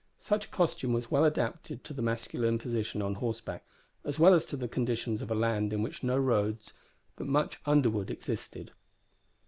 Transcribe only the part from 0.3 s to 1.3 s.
a costume was well